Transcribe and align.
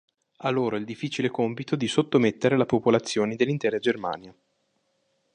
A 0.37 0.49
loro 0.49 0.77
il 0.77 0.83
difficile 0.83 1.29
compito 1.29 1.75
di 1.75 1.87
sottomettere 1.87 2.57
le 2.57 2.65
popolazioni 2.65 3.35
dell'intera 3.35 3.77
Germania. 3.77 4.33